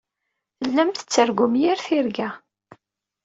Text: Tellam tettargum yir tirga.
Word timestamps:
Tellam 0.59 0.89
tettargum 0.91 1.53
yir 1.61 1.79
tirga. 1.85 2.29